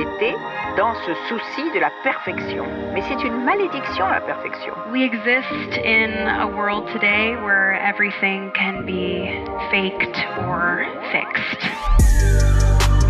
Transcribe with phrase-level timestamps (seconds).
[0.00, 0.34] été
[0.76, 2.64] dans ce souci de la perfection.
[2.94, 4.72] Mais c'est une malédiction, la perfection.
[4.90, 9.28] We exist in a world today where everything can be
[9.70, 10.16] faked
[10.48, 11.60] or fixed.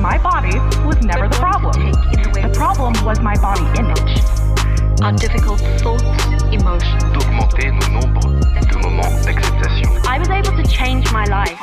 [0.01, 1.93] My body was never the problem.
[2.33, 4.23] The problem was my body image.
[5.03, 6.05] Our difficult thoughts,
[6.53, 7.03] emotions.
[7.13, 9.91] D'augmenter nos nombres de moments d'acceptation.
[10.09, 11.61] I was able to change my life.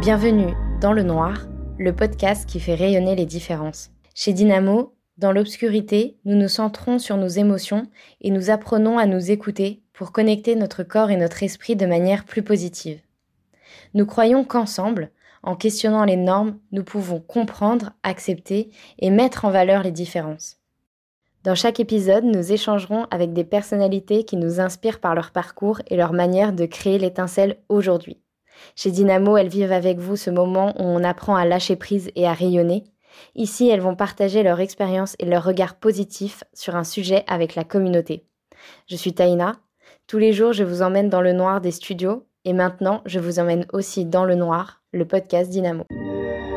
[0.00, 1.34] Bienvenue dans le noir,
[1.78, 3.90] le podcast qui fait rayonner les différences.
[4.12, 7.84] Chez Dynamo, dans l'obscurité, nous nous centrons sur nos émotions
[8.20, 12.24] et nous apprenons à nous écouter pour connecter notre corps et notre esprit de manière
[12.24, 13.00] plus positive.
[13.94, 15.12] Nous croyons qu'ensemble,
[15.44, 20.56] en questionnant les normes, nous pouvons comprendre, accepter et mettre en valeur les différences.
[21.44, 25.96] Dans chaque épisode, nous échangerons avec des personnalités qui nous inspirent par leur parcours et
[25.96, 28.18] leur manière de créer l'étincelle aujourd'hui.
[28.76, 32.26] Chez Dynamo, elles vivent avec vous ce moment où on apprend à lâcher prise et
[32.26, 32.84] à rayonner.
[33.34, 37.64] Ici, elles vont partager leur expérience et leur regard positif sur un sujet avec la
[37.64, 38.24] communauté.
[38.88, 39.56] Je suis Taïna.
[40.06, 43.38] Tous les jours, je vous emmène dans le noir des studios et maintenant, je vous
[43.38, 45.84] emmène aussi dans le noir, le podcast Dynamo.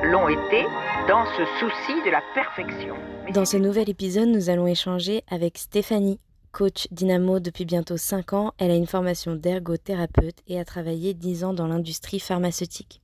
[0.03, 0.65] L'ont été
[1.07, 2.95] dans ce souci de la perfection.
[3.33, 6.19] Dans ce nouvel épisode, nous allons échanger avec Stéphanie.
[6.51, 11.45] Coach Dynamo depuis bientôt 5 ans, elle a une formation d'ergothérapeute et a travaillé 10
[11.45, 13.01] ans dans l'industrie pharmaceutique.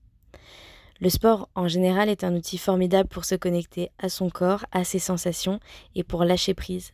[1.00, 4.84] Le sport en général est un outil formidable pour se connecter à son corps, à
[4.84, 5.62] ses sensations
[5.95, 6.92] et pour lâcher prise.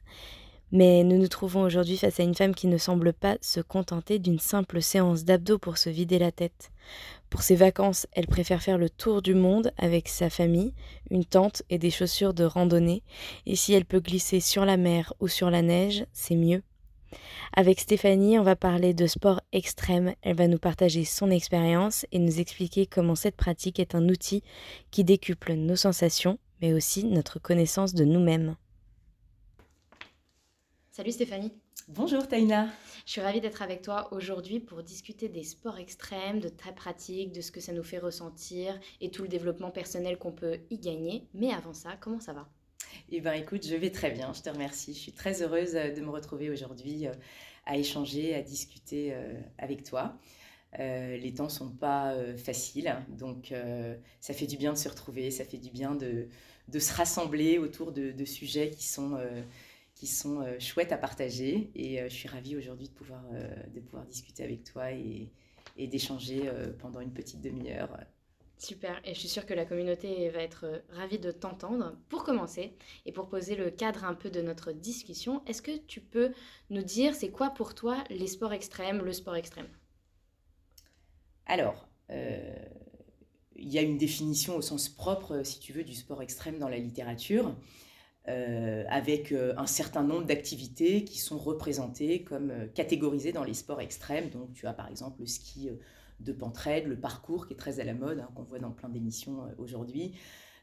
[0.76, 4.18] Mais nous nous trouvons aujourd'hui face à une femme qui ne semble pas se contenter
[4.18, 6.72] d'une simple séance d'abdos pour se vider la tête.
[7.30, 10.74] Pour ses vacances, elle préfère faire le tour du monde avec sa famille,
[11.12, 13.04] une tente et des chaussures de randonnée.
[13.46, 16.64] Et si elle peut glisser sur la mer ou sur la neige, c'est mieux.
[17.56, 20.16] Avec Stéphanie, on va parler de sport extrême.
[20.24, 24.42] Elle va nous partager son expérience et nous expliquer comment cette pratique est un outil
[24.90, 28.56] qui décuple nos sensations, mais aussi notre connaissance de nous-mêmes.
[30.96, 31.52] Salut Stéphanie,
[31.88, 32.68] Bonjour Taïna.
[33.08, 37.32] je suis ravie d'être avec toi aujourd'hui pour discuter des sports extrêmes, de ta pratique,
[37.32, 40.78] de ce que ça nous fait ressentir et tout le développement personnel qu'on peut y
[40.78, 41.28] gagner.
[41.34, 42.48] Mais avant ça, comment ça va?
[43.10, 44.94] Eh bien écoute, je vais très bien, je te remercie.
[44.94, 47.14] Je suis très heureuse euh, de me retrouver aujourd'hui euh,
[47.66, 50.20] à échanger, à discuter euh, avec toi.
[50.78, 54.90] Euh, les temps sont pas euh, faciles, donc euh, ça fait du bien de se
[54.90, 56.28] retrouver, ça fait du bien de,
[56.68, 59.18] de se rassembler autour de, de sujets qui sont,
[60.04, 61.72] qui sont euh, chouettes à partager.
[61.76, 65.32] Et euh, je suis ravie aujourd'hui de pouvoir, euh, de pouvoir discuter avec toi et,
[65.78, 67.98] et d'échanger pendant une petite demi-heure.
[68.58, 71.98] Super, et je suis sûre que la communauté va être ravie de t'entendre.
[72.10, 72.76] Pour commencer,
[73.06, 76.34] et pour poser le cadre un peu de notre discussion, est-ce que tu peux
[76.70, 79.68] nous dire c'est quoi pour toi les sports extrêmes, le sport extrême?
[81.46, 82.56] Alors, euh,
[83.56, 86.70] il y a une définition au sens propre, si tu veux, du sport extrême dans
[86.70, 87.56] la littérature,
[88.30, 93.54] euh, avec euh, un certain nombre d'activités qui sont représentées comme euh, catégorisées dans les
[93.54, 94.30] sports extrêmes.
[94.30, 95.70] Donc, tu as par exemple le ski
[96.22, 98.88] de pentraide, le parcours qui est très à la mode, hein, qu'on voit dans plein
[98.88, 100.14] d'émissions aujourd'hui.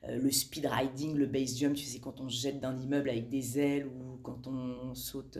[0.08, 3.28] Le speed riding, le base jump, tu sais, quand on se jette d'un immeuble avec
[3.28, 5.36] des ailes ou quand on saute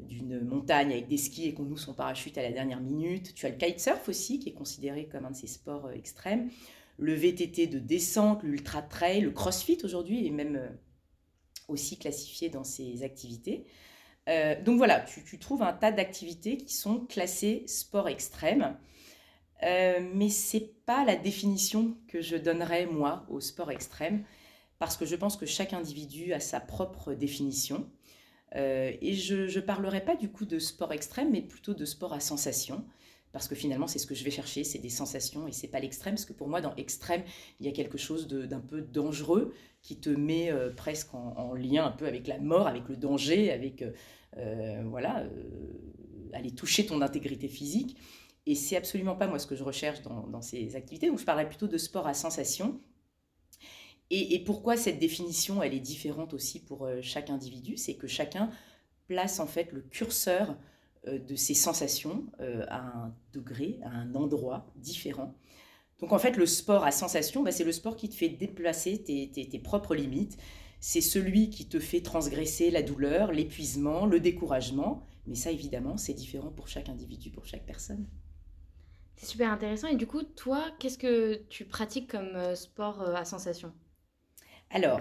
[0.00, 3.32] d'une montagne avec des skis et qu'on ouvre son parachute à la dernière minute.
[3.34, 6.50] Tu as le kitesurf aussi, qui est considéré comme un de ces sports extrêmes.
[6.98, 10.58] Le VTT de descente, l'ultra trail, le crossfit aujourd'hui est même
[11.68, 13.64] aussi classifié dans ces activités.
[14.28, 18.76] Euh, donc voilà, tu, tu trouves un tas d'activités qui sont classées sport extrême.
[19.62, 24.24] Euh, mais c'est pas la définition que je donnerais moi au sport extrême
[24.78, 27.88] parce que je pense que chaque individu a sa propre définition.
[28.56, 32.12] Euh, et je ne parlerai pas du coup de sport extrême, mais plutôt de sport
[32.12, 32.84] à sensation.
[33.34, 35.80] Parce que finalement, c'est ce que je vais chercher, c'est des sensations et c'est pas
[35.80, 36.14] l'extrême.
[36.14, 37.24] Parce que pour moi, dans extrême,
[37.58, 39.52] il y a quelque chose d'un peu dangereux
[39.82, 42.96] qui te met euh, presque en, en lien un peu avec la mort, avec le
[42.96, 43.90] danger, avec euh,
[44.36, 45.26] euh, voilà,
[46.32, 47.96] aller toucher ton intégrité physique.
[48.46, 51.08] Et c'est absolument pas moi ce que je recherche dans, ces activités.
[51.08, 52.80] Donc je parlerai plutôt de sport à sensation.
[54.10, 57.76] Et, et pourquoi cette définition, elle est différente aussi pour chaque individu?
[57.76, 58.50] C'est que chacun
[59.08, 60.56] place en fait le curseur
[61.06, 65.34] de ses sensations euh, à un degré, à un endroit différent.
[66.00, 69.02] Donc en fait, le sport à sensation, bah, c'est le sport qui te fait déplacer
[69.02, 70.38] tes, tes- tes propres limites.
[70.80, 75.02] C'est celui qui te fait transgresser la douleur, l'épuisement, le découragement.
[75.26, 78.06] Mais ça, évidemment, c'est différent pour chaque individu, pour chaque personne.
[79.16, 79.88] C'est super intéressant.
[79.88, 83.72] Et du coup, toi, qu'est-ce que tu pratiques comme euh, sport euh, à sensation?
[84.70, 85.00] Alors,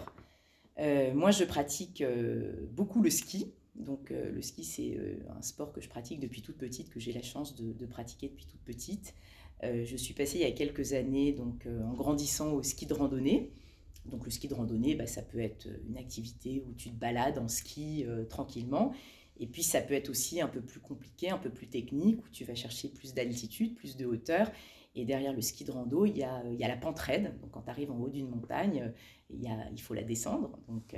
[0.80, 3.54] euh, moi, je pratique euh, beaucoup le ski.
[3.76, 7.00] Donc, euh, le ski, c'est euh, un sport que je pratique depuis toute petite, que
[7.00, 9.16] j'ai la chance de, pratiquer depuis toute petite.
[9.64, 12.94] Euh, je suis passée il y a quelques années, donc en grandissant au ski de
[12.94, 13.52] randonnée.
[14.06, 17.38] Donc le ski de randonnée, bah, ça peut être une activité où tu te balades
[17.40, 18.94] en ski tranquillement.
[19.40, 22.30] Et puis ça peut être aussi un peu plus compliqué, un peu plus technique, où
[22.30, 24.52] tu vas chercher plus d'altitude, plus de hauteur.
[24.96, 27.34] Et derrière le ski de rando, il y a, il y a la pente raide.
[27.42, 28.92] Donc quand tu arrives en haut d'une montagne,
[29.30, 30.60] il, y a, il faut la descendre.
[30.68, 30.96] Donc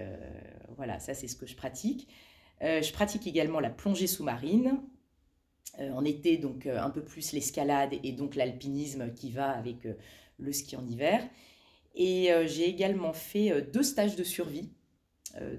[0.75, 2.07] voilà, ça c'est ce que je pratique.
[2.61, 4.79] Je pratique également la plongée sous-marine.
[5.79, 9.87] en été, donc un peu plus l'escalade et donc l'alpinisme qui va avec
[10.37, 11.21] le ski en hiver.
[11.95, 14.71] Et j'ai également fait deux stages de survie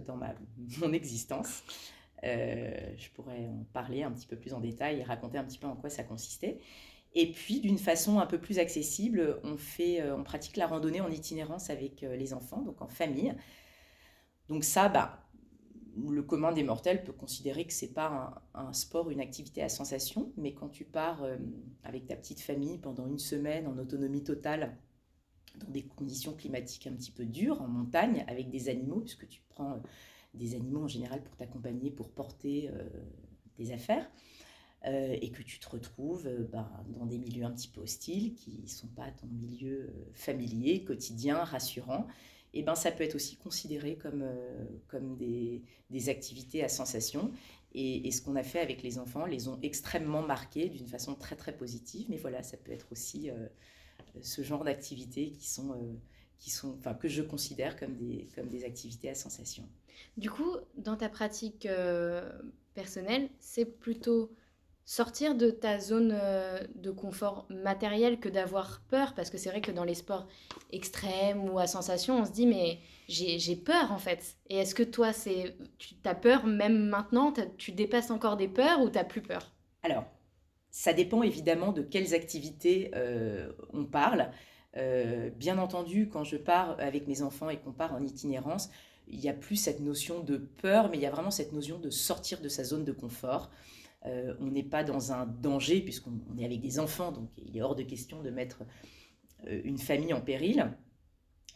[0.07, 0.35] dans ma,
[0.79, 1.63] mon existence.
[2.23, 5.67] je pourrais en parler un petit peu plus en détail et raconter un petit peu
[5.67, 6.61] en quoi ça consistait.
[7.19, 11.11] Et puis, d'une façon un peu plus accessible, on, fait, on pratique la randonnée en
[11.11, 13.35] itinérance avec les enfants, donc en famille.
[14.51, 15.26] Donc ça, bah,
[15.97, 20.33] le commun des mortels peut considérer que c'est pas un, sport, une activité à sensation,
[20.37, 21.37] mais quand tu pars euh,
[21.85, 24.77] avec ta petite famille pendant une semaine en autonomie totale,
[25.59, 29.41] dans des conditions climatiques un petit peu dures, en montagne, avec des animaux, puisque tu
[29.49, 29.79] prends euh,
[30.35, 32.89] des animaux en général pour t'accompagner, pour porter euh,
[33.57, 34.11] des affaires,
[34.89, 38.69] et que tu te retrouves ben, dans des milieux un petit peu hostiles, qui ne
[38.69, 42.07] sont pas ton milieu familier, quotidien, rassurant,
[42.59, 45.63] eh ben, ça peut être aussi considéré comme, euh, comme des,
[46.09, 47.33] activités à sensation.
[47.73, 51.37] Et, ce qu'on a fait avec les enfants les ont extrêmement marqués d'une façon très
[51.37, 52.07] très positive.
[52.09, 53.47] Mais voilà, ça peut être aussi euh,
[54.23, 55.95] ce genre d'activités qui sont, euh,
[56.39, 59.69] qui sont, que je considère comme des, comme des activités à sensation.
[60.17, 61.69] Du coup, dans ta pratique
[62.75, 64.31] personnelle, c'est plutôt
[64.87, 69.61] sortir de ta zone euh, de confort matériel que d'avoir peur, parce que c'est vrai
[69.61, 70.29] que dans les sports
[70.73, 72.79] extrêmes ou à sensation, on se dit mais
[73.09, 74.37] j'ai peur en fait.
[74.49, 77.35] Et est-ce que toi, c'est tu as peur même maintenant?
[77.59, 79.53] Tu dépasses encore des peurs ou tu plus peur?
[79.83, 80.05] Alors,
[80.71, 84.31] ça dépend évidemment de quelles activités euh, on parle.
[84.77, 88.71] Euh, bien entendu, quand je pars avec mes enfants et qu'on part en itinérance,
[89.09, 91.79] il n'y a plus cette notion de peur, mais il y a vraiment cette notion
[91.79, 93.51] de sortir de sa zone de confort.
[94.05, 97.63] Euh, on n'est pas dans un danger puisqu'on est avec des enfants, donc il est
[97.63, 98.63] hors de question de mettre
[99.47, 100.73] euh, une famille en péril.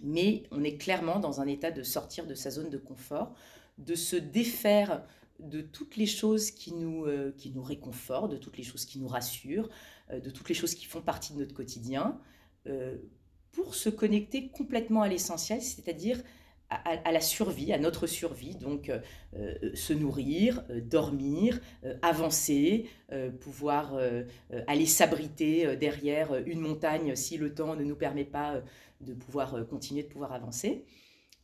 [0.02, 3.34] Mais on est clairement dans un état de sortir de sa zone de confort,
[3.78, 5.04] de se défaire
[5.38, 8.98] de toutes les choses qui nous, euh, qui nous réconfortent, de toutes les choses qui
[8.98, 9.68] nous rassurent,
[10.10, 12.18] de toutes les choses qui font partie de notre quotidien,
[13.52, 16.20] pour se connecter complètement à l'essentiel, c'est-à-dire
[16.70, 19.00] à, la survie, à notre survie, donc euh,
[19.34, 21.60] euh, se nourrir, euh, dormir,
[22.02, 22.88] avancer,
[23.40, 23.98] pouvoir
[24.68, 28.62] aller s'abriter derrière une montagne si le temps ne nous permet pas
[29.00, 30.84] de pouvoir continuer de pouvoir avancer.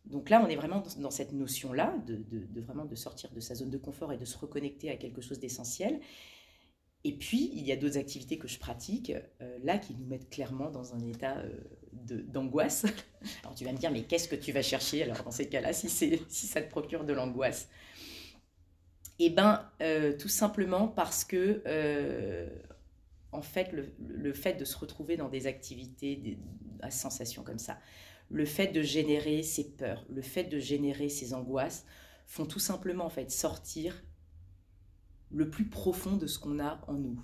[0.05, 3.57] Donc là, on est vraiment dans, cette notion-là de, de, vraiment de sortir de sa
[3.57, 5.99] zone de confort et de se reconnecter à quelque chose d'essentiel.
[7.03, 9.13] Et puis, il y a d'autres activités que je pratique,
[9.65, 11.43] là, qui nous mettent clairement dans un état
[12.05, 12.85] d'angoisse.
[13.43, 15.73] alors, tu vas me dire, mais qu'est-ce que tu vas chercher, alors, dans ces cas-là,
[15.73, 17.69] si, si ça te procure de l'angoisse?
[19.19, 21.63] Eh bien, euh, tout simplement parce que,
[23.33, 26.39] en fait, le, le, fait de se retrouver dans des activités des,
[26.81, 27.79] à sensation comme ça,
[28.29, 31.87] le fait de générer ces peurs, le fait de générer ces angoisses,
[32.27, 34.03] font tout simplement, en fait, sortir
[35.31, 37.21] le plus profond de ce qu'on a en nous.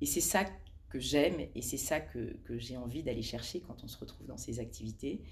[0.00, 0.44] Et c'est ça
[0.90, 4.36] que j'aime et c'est ça que, j'ai envie d'aller chercher quand on se retrouve dans
[4.36, 5.22] ces activités.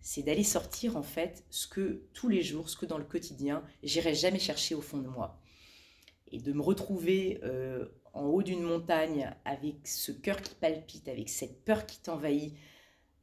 [0.00, 3.64] C'est d'aller sortir en fait ce que tous les jours, ce que dans le quotidien,
[3.82, 5.40] j'irai jamais chercher au fond de moi.
[6.30, 11.28] Et de me retrouver euh, en haut d'une montagne avec ce cœur qui palpite, avec
[11.28, 12.54] cette peur qui t'envahit,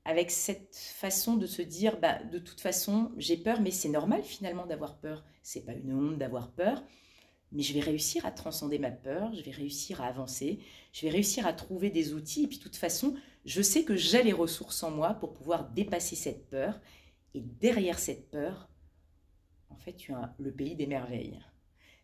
[0.05, 4.23] avec cette façon de se dire bah, de toute façon j'ai peur mais c'est normal
[4.23, 6.83] finalement d'avoir peur c'est pas une honte d'avoir peur
[7.55, 10.59] mais je vais réussir à transcender ma peur, je vais réussir à avancer,
[10.91, 12.43] je vais réussir à trouver des outils.
[12.43, 15.69] Et puis, de toute façon, je sais que j'ai les ressources en moi pour pouvoir
[15.69, 16.81] dépasser cette peur.
[17.33, 18.67] Et derrière cette peur,
[19.69, 21.39] en fait, tu as le pays des merveilles.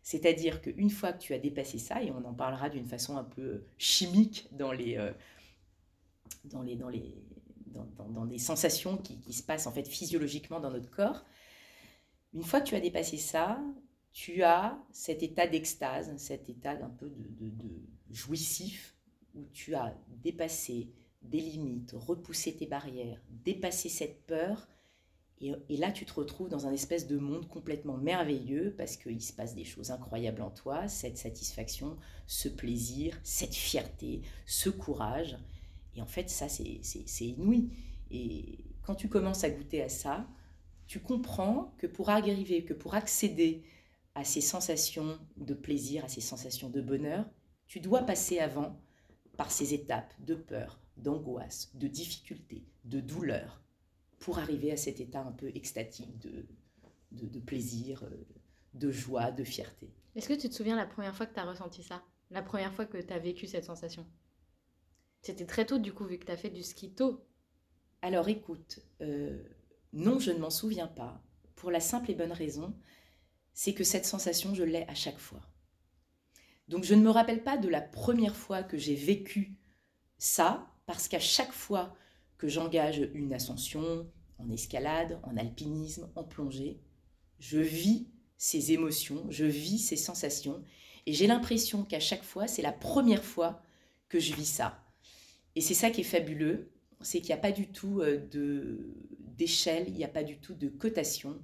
[0.02, 3.24] C'est-à-dire qu'une fois que tu as dépassé ça, et on en parlera d'une façon un
[3.24, 5.12] peu chimique dans les, euh,
[6.44, 7.14] dans les, dans les,
[7.66, 11.24] dans, dans, des sensations qui, qui, se passent en fait physiologiquement dans notre corps,
[12.32, 13.60] une fois que tu as dépassé ça,
[14.12, 17.50] tu as cet état d'extase, cet état d'un peu de,
[18.10, 18.94] jouissif,
[19.34, 20.90] où tu as dépassé
[21.22, 24.68] des limites, repoussé tes barrières, dépassé cette peur,
[25.40, 29.22] et, et, là tu te retrouves dans un espèce de monde complètement merveilleux, parce qu'il
[29.22, 35.38] se passe des choses incroyables en toi, cette satisfaction, ce plaisir, cette fierté, ce courage,
[35.96, 37.70] et en fait ça c'est inouï.
[38.10, 40.28] Et quand tu commences à goûter à ça,
[40.86, 43.64] tu comprends que pour arriver, que pour accéder
[44.14, 47.24] à ces sensations de plaisir, à ces sensations de bonheur,
[47.66, 48.80] tu dois passer avant
[49.36, 53.62] par ces étapes de peur, d'angoisse, de difficulté, de douleur,
[54.18, 56.46] pour arriver à cet état un peu extatique de,
[57.12, 58.26] de, de plaisir, euh,
[58.74, 59.90] de joie, de fierté.
[60.14, 62.02] Est-ce que tu te souviens la première fois que tu as ressenti ça?
[62.30, 64.06] La première fois que tu as vécu cette sensation?
[65.22, 67.24] C'était très tôt du coup, vu que tu as fait du ski tôt.
[68.02, 69.42] Alors écoute, euh,
[69.92, 71.22] non, je ne m'en souviens pas,
[71.54, 72.76] pour la simple et bonne raison,
[73.54, 75.40] c'est que cette sensation, je l'ai à chaque fois.
[76.68, 79.58] Donc je ne me rappelle pas de la première fois que j'ai vécu
[80.18, 81.94] ça, parce qu'à chaque fois
[82.38, 86.80] que j'engage une ascension, en escalade, en alpinisme, en plongée,
[87.38, 90.62] je vis ces émotions, je vis ces sensations,
[91.06, 93.62] et j'ai l'impression qu'à chaque fois, c'est la première fois
[94.08, 94.84] que je vis ça.
[95.54, 98.26] Et c'est ça qui est fabuleux, c'est qu'il n'y a pas du tout euh,
[99.20, 101.42] d'échelle, il n'y a pas du tout de cotation,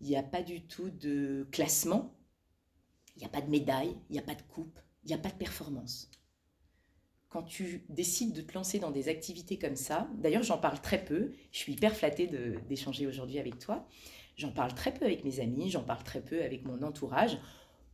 [0.00, 2.14] il n'y a pas du tout de classement,
[3.16, 5.18] il n'y a pas de médaille, il n'y a pas de coupe, il n'y a
[5.18, 6.10] pas de performance.
[7.28, 11.04] Quand tu décides de te lancer dans des activités comme ça, d'ailleurs j'en parle très
[11.04, 12.26] peu, je suis hyper flattée
[12.68, 13.86] d'échanger aujourd'hui avec toi,
[14.36, 17.38] j'en parle très peu avec mes amis, j'en parle très peu avec mon entourage.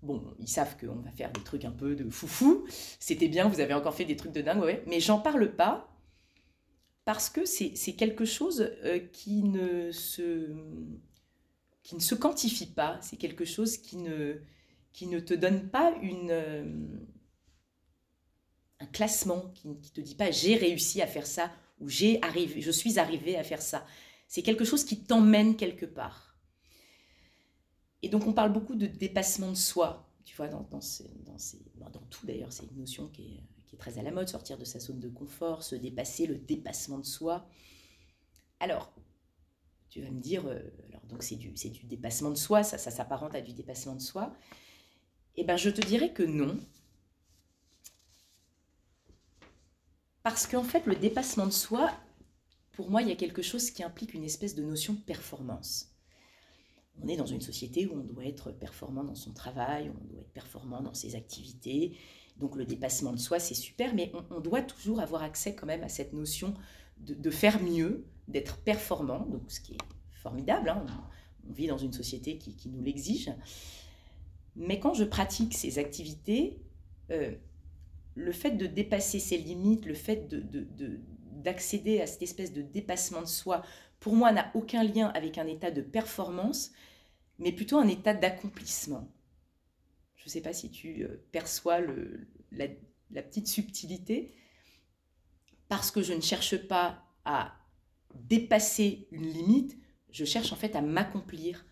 [0.03, 2.67] Bon, ils savent qu'on va faire des trucs un peu de foufou,
[3.01, 5.89] c'était bien, vous avez encore fait des trucs de dingue, ouais, mais j'en parle pas
[7.07, 10.55] parce que c'est quelque chose euh, qui ne se
[11.85, 14.41] qui ne se quantifie pas, c'est quelque chose qui ne,
[15.21, 16.65] te donne pas euh,
[18.81, 22.63] un classement, qui ne te dit pas j'ai réussi à faire ça ou j'ai arrivé,
[22.63, 23.87] je suis arrivé à faire ça.
[24.27, 26.37] C'est quelque chose qui t'emmène quelque part.
[28.03, 30.81] Et donc on parle beaucoup de dépassement de soi, tu vois, dans, dans,
[32.11, 35.01] tout d'ailleurs, c'est une notion qui est, très à la mode, sortir de sa zone
[35.01, 37.45] de confort, se dépasser, le dépassement de soi.
[38.61, 38.95] Alors,
[39.89, 40.61] tu vas me dire, euh,
[41.09, 41.53] donc c'est du,
[41.85, 44.35] dépassement de soi, ça, s'apparente à du dépassement de soi.
[45.37, 46.59] Eh bien, je te dirais que non.
[50.23, 51.93] Parce qu'en fait, le dépassement de soi,
[52.73, 55.91] pour moi, il y a quelque chose qui implique une espèce de notion de performance.
[57.03, 60.21] On est dans une société où on doit être performant dans son travail, on doit
[60.21, 61.99] être performant dans ses activités.
[62.37, 65.83] Donc le dépassement de soi, c'est super, mais on, doit toujours avoir accès quand même
[65.83, 66.55] à cette notion
[66.99, 69.79] de, faire mieux, d'être performant, donc ce qui est
[70.25, 70.71] formidable.
[70.71, 70.85] Hein.
[71.49, 73.31] On, vit dans une société qui, nous l'exige.
[74.57, 76.59] Mais quand je pratique ces activités,
[77.11, 77.33] euh,
[78.15, 80.35] le fait de dépasser ses limites, le fait
[81.43, 83.63] d'accéder à cette espèce de dépassement de soi,
[84.01, 86.73] pour moi, n'a aucun lien avec un état de performance,
[87.39, 89.13] mais plutôt un état d'accomplissement.
[90.17, 91.81] Je ne sais pas si tu euh, perçois
[92.51, 94.35] la petite subtilité,
[95.69, 97.55] parce que je ne cherche pas à
[98.15, 99.77] dépasser une limite,
[100.15, 101.67] je cherche en fait à m'accomplir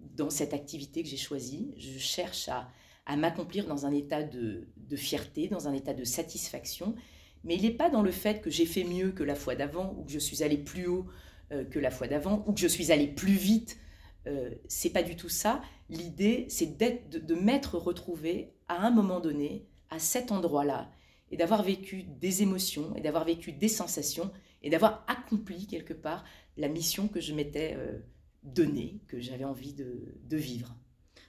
[0.00, 1.72] dans cette activité que j'ai choisie.
[1.78, 4.66] Je cherche à, m'accomplir dans un état de,
[4.96, 6.96] fierté, dans un état de satisfaction.
[7.44, 9.94] Mais il n'est pas dans le fait que j'ai fait mieux que la fois d'avant,
[9.96, 11.06] ou que je suis allé plus haut
[11.52, 13.78] euh, que la fois d'avant, ou que je suis allé plus vite.
[14.26, 15.62] Euh, c'est pas du tout ça.
[15.88, 20.90] L'idée, c'est de, de m'être retrouvé à un moment donné, à cet endroit-là,
[21.30, 26.24] et d'avoir vécu des émotions, et d'avoir vécu des sensations, et d'avoir accompli quelque part
[26.56, 27.98] la mission que je m'étais euh,
[28.42, 30.74] donnée, que j'avais envie de, de, vivre.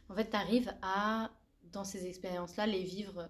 [0.10, 1.32] En fait, tu arrives à,
[1.72, 3.30] dans ces expériences-là, les vivre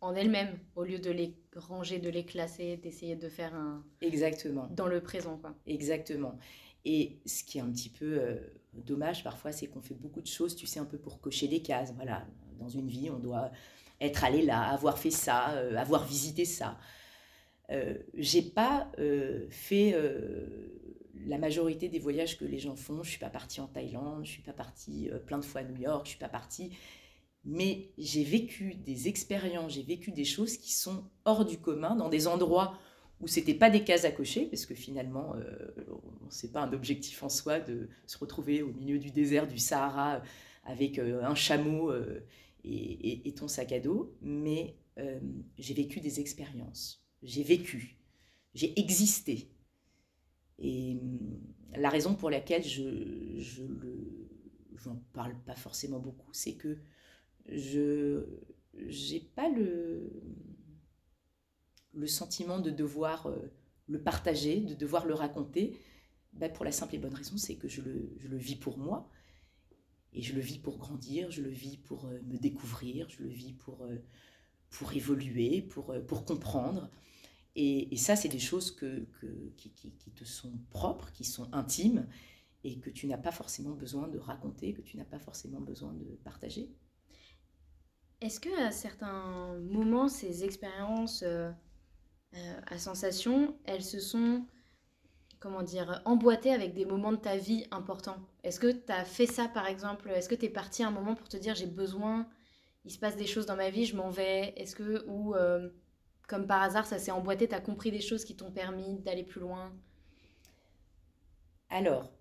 [0.00, 3.84] en elles-mêmes, au lieu de les ranger, de les classer, d'essayer de faire un...
[4.00, 4.68] Exactement.
[4.70, 5.54] Dans le présent, quoi.
[5.66, 6.38] Exactement.
[6.84, 8.36] Et ce qui est un petit peu euh,
[8.72, 11.60] dommage parfois, c'est qu'on fait beaucoup de choses, tu sais, un peu pour cocher des
[11.60, 11.92] cases.
[11.94, 12.26] Voilà,
[12.58, 13.50] dans une vie, on doit
[14.00, 16.78] être allé là, avoir fait ça, euh, avoir visité ça.
[17.70, 20.46] Euh, j'ai pas euh, fait euh,
[21.26, 23.02] la majorité des voyages que les gens font.
[23.02, 25.80] Je suis pas partie en Thaïlande, je suis pas partie plein de fois à New
[25.80, 26.72] York, je suis pas partie.
[27.44, 32.08] Mais j'ai vécu des expériences, j'ai vécu des choses qui sont hors du commun, dans
[32.08, 32.78] des endroits
[33.20, 35.34] où c'était pas des cases à cocher, parce que finalement,
[36.30, 40.22] c'est pas un objectif en soi de se retrouver au milieu du désert du Sahara
[40.64, 41.92] avec un chameau
[42.64, 44.76] et, ton sac à dos, mais
[45.58, 47.98] j'ai vécu des expériences j'ai vécu,
[48.54, 49.50] j'ai existé.
[50.58, 51.40] Et hum,
[51.76, 54.28] la raison pour laquelle je, je le,
[54.76, 56.78] j'en parle pas forcément beaucoup, c'est que
[57.48, 58.26] je
[58.88, 60.22] j'ai pas le
[61.92, 63.52] le sentiment de devoir euh,
[63.88, 65.76] le partager, de devoir le raconter,
[66.32, 68.78] ben pour la simple et bonne raison, c'est que je le, je le, vis pour
[68.78, 69.10] moi,
[70.12, 73.28] et je le vis pour grandir, je le vis pour euh, me découvrir, je le
[73.28, 73.96] vis pour, euh,
[74.70, 76.88] pour évoluer, pour, pour comprendre.
[77.56, 79.06] Et, ça, c'est des choses que,
[79.56, 79.70] qui,
[80.14, 82.06] te sont propres, qui sont intimes,
[82.62, 85.92] et que tu n'as pas forcément besoin de raconter, que tu n'as pas forcément besoin
[85.94, 86.70] de partager.
[88.20, 91.50] Est-ce que à certains moments, ces expériences euh,
[92.34, 94.44] euh, à sensation, elles se sont
[95.40, 98.18] comment dire, emboîté avec des moments de ta vie importants?
[98.44, 100.10] Est-ce que tu as fait ça par exemple?
[100.10, 102.28] Est-ce que tu es parti un moment pour te dire j'ai besoin,
[102.84, 104.52] il se passe des choses dans ma vie, je m'en vais?
[104.56, 105.70] Est-ce que, ou euh,
[106.30, 109.24] comme par hasard, ça s'est emboîté, tu as compris des choses qui t'ont permis d'aller
[109.24, 109.72] plus loin
[111.68, 112.12] Alors,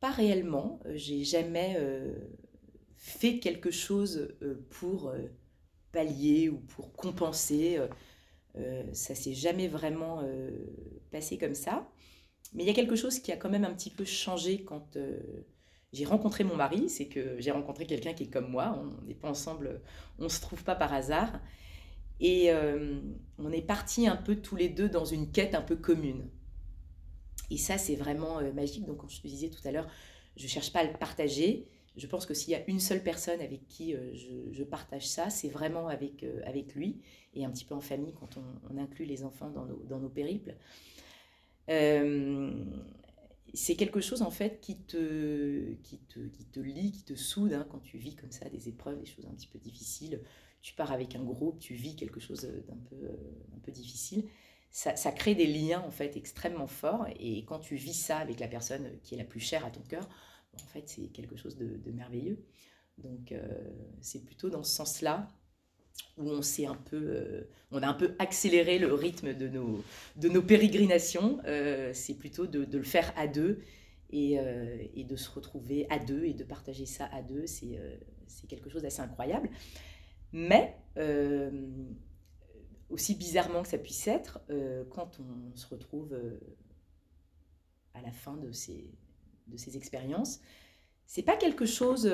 [0.00, 0.80] pas réellement.
[0.86, 2.14] Euh, j'ai jamais euh,
[2.96, 4.34] fait quelque chose
[4.70, 5.12] pour
[5.92, 7.78] pallier ou pour compenser.
[8.92, 10.22] ça s'est jamais vraiment
[11.10, 11.90] passé comme ça.
[12.52, 14.96] Mais il y a quelque chose qui a quand même un petit peu changé quand
[14.96, 15.20] euh,
[15.92, 16.88] j'ai rencontré mon mari.
[16.88, 18.76] C'est que j'ai rencontré quelqu'un qui est comme moi.
[18.82, 19.80] On n'est pas ensemble,
[20.18, 21.40] on ne se trouve pas par hasard.
[22.20, 23.00] Et euh,
[23.38, 26.28] on est partis un peu tous les deux dans une quête un peu commune.
[27.50, 28.84] Et ça, c'est vraiment euh, magique.
[28.84, 29.88] Donc, comme je te disais tout à l'heure,
[30.36, 31.66] je ne cherche pas à le partager.
[31.96, 35.48] Je pense que s'il y a une seule personne avec qui je, partage ça, c'est
[35.48, 37.00] vraiment avec, avec lui
[37.34, 40.54] et un petit peu en famille quand on, inclut les enfants dans nos, périples.
[41.68, 42.52] Euh,
[43.54, 47.52] c'est quelque chose en fait qui te, qui te, qui te lie, qui te soude
[47.52, 50.20] hein, quand tu vis comme ça des épreuves, des choses un petit peu difficiles.
[50.62, 52.96] Tu pars avec un groupe, tu vis quelque chose d'un peu,
[53.54, 54.28] un peu difficile.
[54.70, 58.38] Ça, ça, crée des liens en fait extrêmement forts et quand tu vis ça avec
[58.38, 60.08] la personne qui est la plus chère à ton cœur,
[60.54, 62.44] en fait c'est quelque chose de, merveilleux.
[62.98, 63.48] Donc euh,
[64.00, 65.28] c'est plutôt dans ce sens-là
[66.18, 69.82] où on s'est un peu, euh, on a un peu accéléré le rythme de nos,
[70.16, 71.38] de nos pérégrinations.
[71.46, 73.60] Euh, c'est plutôt de, de, le faire à deux
[74.10, 77.46] et, euh, et, de se retrouver à deux et de partager ça à deux.
[77.46, 77.78] C'est
[78.48, 79.50] quelque chose d'assez incroyable.
[80.32, 80.76] Mais
[82.88, 84.40] aussi bizarrement que ça puisse être,
[84.90, 86.18] quand on se retrouve
[87.94, 88.90] à la fin de ces,
[89.46, 90.40] de ces expériences,
[91.06, 92.12] c'est pas quelque chose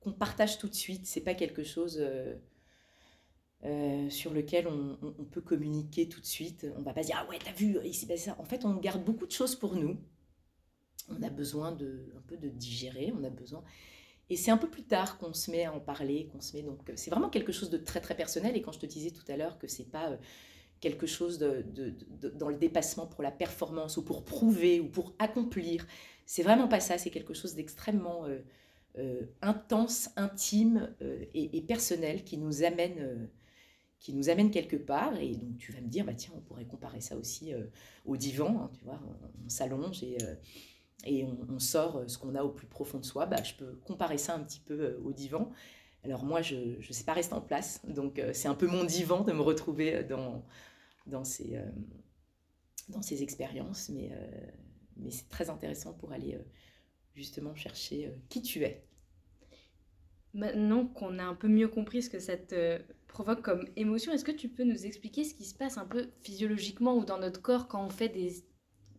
[0.00, 1.06] qu'on partage tout de suite.
[1.06, 2.00] C'est pas quelque chose
[3.64, 6.66] euh, sur lequel on, peut communiquer tout de suite.
[6.76, 8.36] On va pas dire ah ouais t'as vu il s'est passé ça.
[8.38, 9.98] En fait on garde beaucoup de choses pour nous.
[11.08, 13.10] On a besoin de un peu de digérer.
[13.18, 13.64] On a besoin
[14.30, 16.62] et c'est un peu plus tard qu'on se met à en parler, qu'on se met
[16.62, 18.56] donc c'est vraiment quelque chose de très très personnel.
[18.56, 20.16] Et quand je te disais tout à l'heure que c'est pas euh,
[20.80, 21.64] quelque chose de,
[22.34, 25.86] dans le dépassement pour la performance ou pour prouver ou pour accomplir,
[26.26, 26.98] c'est vraiment pas ça.
[26.98, 28.26] C'est quelque chose d'extrêmement
[28.98, 30.94] euh, intense, intime
[31.34, 33.28] et, personnel qui nous amène
[34.04, 35.16] qui nous amène quelque part.
[35.18, 37.64] Et donc tu vas me dire, bah, tiens, on pourrait comparer ça aussi euh,
[38.04, 39.00] au divan, hein, tu vois,
[39.44, 40.34] on, s'allonge et, euh,
[41.04, 43.26] et on, sort euh, ce qu'on a au plus profond de soi.
[43.26, 45.50] Bah, je peux comparer ça un petit peu au divan.
[46.02, 49.22] Alors moi, je ne sais pas rester en place, donc c'est un peu mon divan
[49.22, 50.44] de me retrouver dans,
[51.06, 51.58] dans, ces,
[52.90, 54.12] dans ces expériences, mais,
[54.98, 56.38] mais c'est très intéressant pour aller
[57.14, 58.84] justement chercher qui tu es.
[60.34, 64.24] Maintenant qu'on a un peu mieux compris ce que ça te provoque comme émotion, est-ce
[64.24, 67.40] que tu peux nous expliquer ce qui se passe un peu physiologiquement ou dans notre
[67.40, 68.44] corps quand on fait des,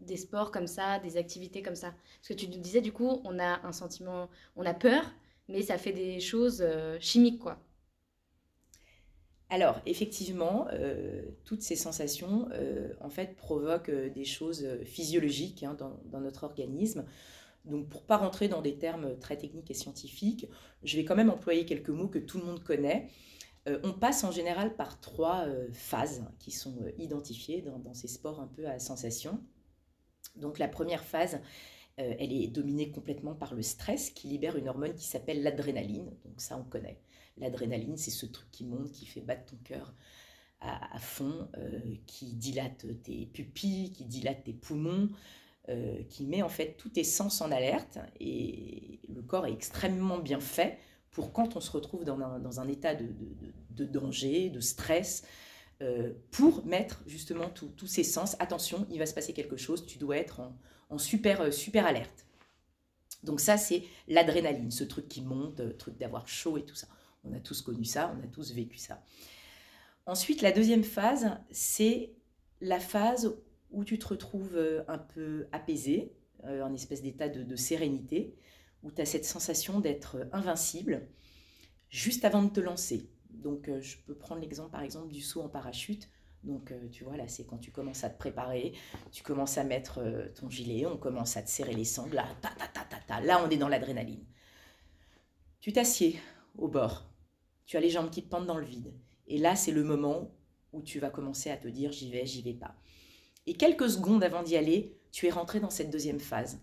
[0.05, 3.21] des sports comme ça, des activités comme ça Parce que tu nous disais du coup,
[3.23, 5.03] on a un sentiment, on a peur,
[5.47, 7.59] mais ça fait des choses euh, chimiques quoi.
[9.51, 15.99] Alors, effectivement, euh, toutes ces sensations, euh, en fait, provoquent des choses physiologiques hein, dans,
[16.05, 17.05] dans, notre organisme.
[17.63, 20.47] Donc, pour pas rentrer dans des termes très techniques et scientifiques,
[20.83, 23.07] je vais quand même employer quelques mots que tout le monde connaît.
[23.83, 28.67] On passe en général par trois phases qui sont identifiées dans, ces sports un peu
[28.67, 29.39] à sensation.
[30.35, 31.39] Donc, la première phase,
[31.97, 36.11] elle est dominée complètement par le stress qui libère une hormone qui s'appelle l'adrénaline.
[36.25, 36.99] Donc, ça, on connaît.
[37.37, 39.93] L'adrénaline, c'est ce truc qui monte, qui fait battre ton cœur
[40.59, 41.47] à, fond,
[42.05, 45.09] qui dilate tes pupilles, qui dilate tes poumons,
[45.67, 50.19] euh, qui met en fait tous tes sens en alerte et le corps est extrêmement
[50.19, 50.77] bien fait
[51.09, 55.23] pour quand on se retrouve dans un, état de, danger, de stress,
[55.81, 59.97] euh, pour mettre justement tous ces sens, attention, il va se passer quelque chose, tu
[59.97, 60.41] dois être
[60.89, 62.25] en, super, euh, super alerte.
[63.23, 66.87] Donc ça, c'est l'adrénaline, ce truc qui monte, le truc d'avoir chaud et tout ça.
[67.23, 69.01] On a tous connu ça, on a tous vécu ça.
[70.05, 72.13] Ensuite, la deuxième phase, c'est
[72.61, 73.35] la phase
[73.71, 76.13] où tu te retrouves euh, un peu apaisé,
[76.45, 78.35] euh, en espèce d'état de, sérénité,
[78.83, 81.07] où tu as cette sensation d'être euh, invincible
[81.89, 83.09] juste avant de te lancer.
[83.35, 86.09] Donc je peux prendre l'exemple par exemple du saut en parachute.
[86.43, 88.73] Donc tu vois là c'est quand tu commences à te préparer,
[89.11, 90.01] tu commences à mettre
[90.35, 93.43] ton gilet, on commence à te serrer les sangles, là, ta, ta, ta, ta, là
[93.43, 94.23] on est dans l'adrénaline.
[95.59, 96.19] Tu t'assieds
[96.55, 97.09] au bord,
[97.65, 98.93] tu as les jambes qui te pendent dans le vide.
[99.27, 100.31] Et là c'est le moment
[100.71, 102.75] où tu vas commencer à te dire j'y vais, j'y vais pas.
[103.47, 106.59] Et quelques secondes avant d'y aller, tu es rentré dans cette deuxième phase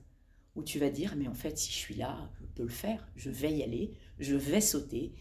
[0.55, 3.09] où tu vas dire, mais en fait, si je suis là, je peux le faire,
[3.17, 5.15] je vais y aller, je vais sauter.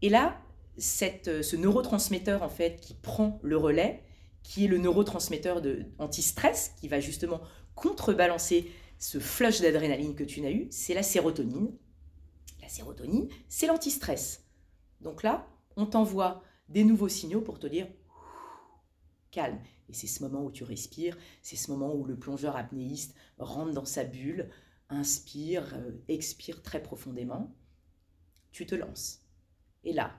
[0.00, 0.40] Et là,
[0.78, 4.02] cette, ce neurotransmetteur, en fait, qui prend le relais,
[4.42, 7.40] qui est le neurotransmetteur de anti-stress, qui va justement
[7.74, 11.76] contrebalancer ce flush d'adrénaline que tu n'as eu, c'est la sérotonine.
[12.62, 14.44] La sérotonine, c'est l'antistress.
[15.00, 17.86] Donc là, on t'envoie des nouveaux signaux pour te dire
[19.30, 19.60] calme.
[19.88, 23.72] Et c'est ce moment où tu respires, c'est ce moment où le plongeur apnéiste rentre
[23.72, 24.50] dans sa bulle,
[24.88, 27.54] inspire, euh, expire très profondément.
[28.50, 29.20] Tu te lances.
[29.84, 30.16] Et là,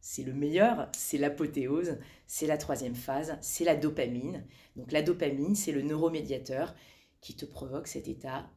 [0.00, 4.46] c'est le meilleur, c'est l'apothéose, c'est la troisième phase, c'est la dopamine.
[4.76, 6.74] Donc la dopamine, c'est le neuromédiateur
[7.20, 8.50] qui te provoque cet état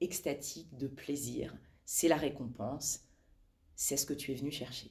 [0.00, 1.54] extatique de plaisir.
[1.84, 3.04] C'est la récompense,
[3.74, 4.90] c'est ce que tu es venu chercher.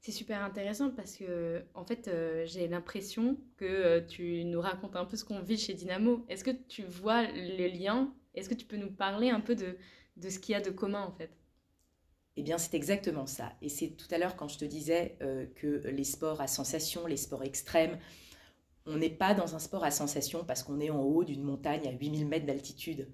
[0.00, 4.94] C'est super intéressant parce que, en fait, euh, j'ai l'impression que euh, tu nous racontes
[4.94, 6.24] un peu ce qu'on vit chez Dynamo.
[6.28, 8.14] Est-ce que tu vois le lien?
[8.34, 9.76] Est-ce que tu peux nous parler un peu de,
[10.16, 11.30] de ce qu'il y a de commun, en fait?
[12.36, 13.52] Eh bien, c'est exactement ça.
[13.62, 17.06] Et c'est tout à l'heure quand je te disais euh, que les sports à sensation,
[17.06, 17.98] les sports extrêmes,
[18.84, 21.88] on n'est pas dans un sport à sensation parce qu'on est en haut d'une montagne
[21.88, 23.08] à 8000 mètres d'altitude.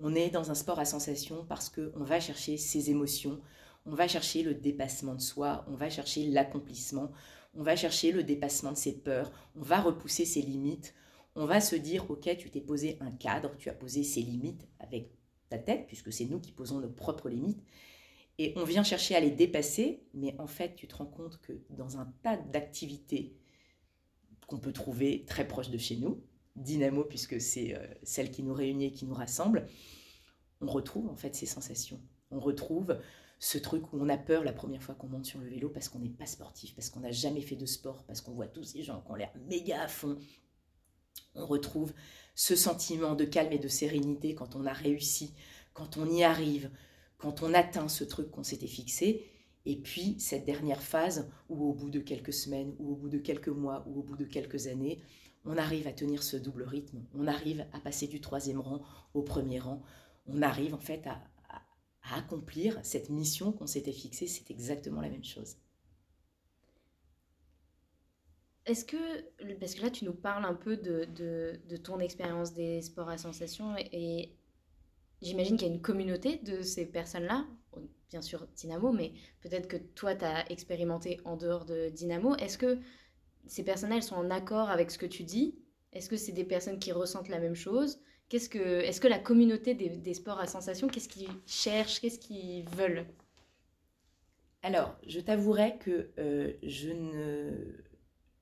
[0.00, 3.40] On est dans un sport à sensation parce qu'on va chercher ses émotions,
[3.86, 7.10] on va chercher le dépassement de soi, on va chercher l'accomplissement,
[7.54, 10.94] on va chercher le dépassement de ses peurs, on va repousser ses limites,
[11.34, 14.68] on va se dire, ok, tu t'es posé un cadre, tu as posé ses limites
[14.78, 15.10] avec
[15.48, 17.62] ta tête, puisque c'est nous qui posons nos propres limites,
[18.38, 21.52] et on vient chercher à les dépasser, mais en fait, tu te rends compte que
[21.70, 23.36] dans un tas d'activités
[24.46, 26.22] qu'on peut trouver très proches de chez nous,
[26.56, 29.66] Dynamo, puisque c'est euh, celle qui nous réunit et qui nous rassemble,
[30.60, 32.00] on retrouve en fait ces sensations.
[32.30, 32.98] On retrouve
[33.38, 35.88] ce truc où on a peur la première fois qu'on monte sur le vélo parce
[35.88, 38.64] qu'on n'est pas sportif, parce qu'on n'a jamais fait de sport, parce qu'on voit tous
[38.64, 40.18] ces gens qui ont l'air méga à fond.
[41.34, 41.92] On retrouve
[42.34, 45.34] ce sentiment de calme et de sérénité quand on a réussi,
[45.72, 46.70] quand on y arrive,
[47.18, 49.28] quand on atteint ce truc qu'on s'était fixé,
[49.66, 53.18] et puis cette dernière phase où au bout de quelques semaines, ou au bout de
[53.18, 55.02] quelques mois, ou au bout de quelques années,
[55.44, 58.82] on arrive à tenir ce double rythme, on arrive à passer du troisième rang
[59.14, 59.82] au premier rang,
[60.26, 61.20] on arrive en fait à,
[62.10, 65.56] accomplir cette mission qu'on s'était fixée, c'est exactement la même chose.
[68.64, 72.80] Est-ce que, parce que là tu nous parles un peu de, de ton expérience des
[72.80, 74.37] sports à sensation et
[75.20, 77.46] J'imagine qu'il y a une communauté de ces personnes-là,
[78.08, 82.36] bien sûr Dynamo, mais peut-être que toi, tu as expérimenté en dehors de Dynamo.
[82.36, 82.78] Est-ce que
[83.46, 85.58] ces personnes-là, elles sont en accord avec ce que tu dis?
[85.92, 88.00] Est-ce que c'est des personnes qui ressentent la même chose?
[88.28, 92.00] Qu'est-ce que, Est-ce que la communauté des, sports à sensation, qu'est-ce qu'ils cherchent?
[92.00, 93.06] Qu'est-ce qu'ils veulent?
[94.62, 97.52] Alors, je t'avouerai que euh, je, ne,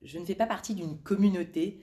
[0.01, 1.81] je ne fais pas partie d'une communauté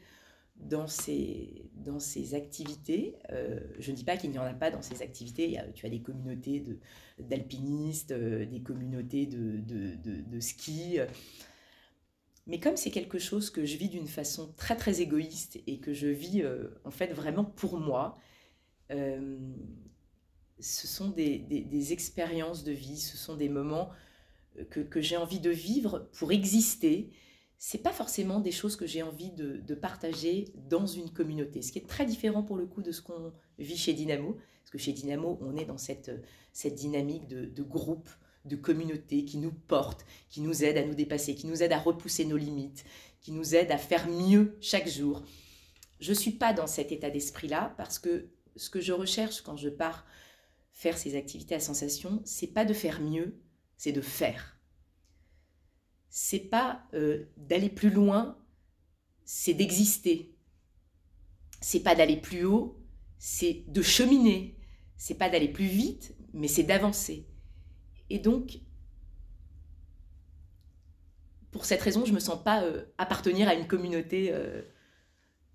[0.57, 3.17] dans ces, dans ces activités.
[3.31, 5.59] Euh, je ne dis pas qu'il n'y en a pas dans ces activités.
[5.75, 6.64] tu as des communautés
[7.19, 10.99] d'alpinistes, euh, des communautés de, de, de, ski.
[12.47, 15.93] Mais comme c'est quelque chose que je vis d'une façon très très égoïste et que
[15.93, 18.19] je vis euh, en fait vraiment pour moi,
[20.61, 23.90] ce sont des, des, des, expériences de vie, ce sont des moments
[24.71, 27.11] que, que j'ai envie de vivre pour exister
[27.66, 31.62] c'est pas forcément des choses que j'ai envie de, partager dans une communauté.
[31.62, 34.35] Ce qui est très différent pour le coup de ce qu'on vit chez Dynamo.
[34.35, 36.11] Parce que chez Dynamo, on est dans cette,
[36.53, 38.11] cette dynamique de, groupe,
[38.44, 41.79] de communauté qui nous porte, qui nous aide à nous dépasser, qui nous aide à
[41.79, 42.85] repousser nos limites,
[43.22, 45.22] qui nous aide à faire mieux chaque jour.
[46.00, 49.57] Je ne suis pas dans cet état d'esprit-là parce que ce que je recherche quand
[49.57, 50.05] je pars
[50.74, 53.40] faire ces activités à sensation, c'est pas de faire mieux,
[53.79, 54.54] c'est de faire
[56.16, 58.38] c'est pas euh, d'aller plus loin,
[59.24, 60.33] c'est d'exister.
[61.61, 62.81] C'est pas d'aller plus haut,
[63.18, 64.57] c'est de cheminer.
[64.96, 67.27] C'est pas d'aller plus vite, mais c'est d'avancer.
[68.11, 68.61] Et donc,
[71.50, 74.62] pour cette raison, je me sens pas euh, appartenir à une communauté euh,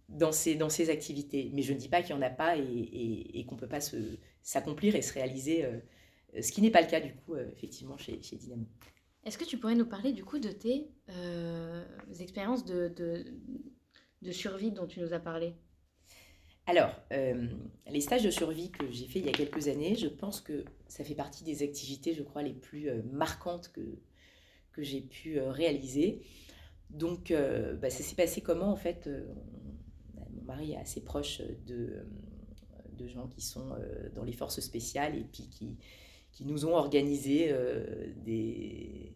[0.09, 1.51] dans, ces, dans ces activités.
[1.53, 3.79] Mais je ne dis pas qu'il n'y en a pas et, qu'on ne peut pas
[4.41, 5.65] s'accomplir et se réaliser,
[6.37, 8.65] ce qui n'est pas le cas du coup, effectivement, chez, chez Dynamo.
[9.25, 11.83] Est-ce que tu pourrais nous parler du coup de tes euh,
[12.19, 13.23] expériences de,
[14.31, 15.55] survie dont tu nous as parlé?
[16.65, 17.47] Alors, euh,
[17.87, 20.63] les stages de survie que j'ai fait il y a quelques années, je pense que
[20.87, 23.99] ça fait partie des activités, je crois, les plus euh, marquantes que,
[24.71, 26.21] que j'ai pu réaliser.
[26.89, 29.07] Donc, bah, ça s'est passé comment en fait
[30.15, 32.03] Mon mari est assez proche de,
[32.93, 33.77] de gens qui sont
[34.15, 35.77] dans les forces spéciales et puis qui
[36.31, 39.15] qui nous ont organisé euh, des,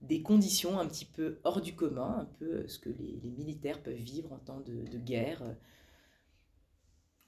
[0.00, 3.82] des conditions un petit peu hors du commun, un peu euh, ce que les, militaires
[3.82, 5.54] peuvent vivre en temps de, guerre, euh,